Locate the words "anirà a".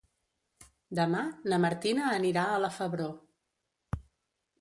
2.13-2.57